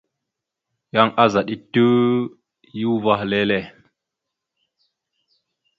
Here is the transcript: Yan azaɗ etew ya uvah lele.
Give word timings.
Yan 0.95 1.09
azaɗ 1.23 1.47
etew 1.55 1.95
ya 2.77 2.87
uvah 2.93 3.21
lele. 3.31 3.59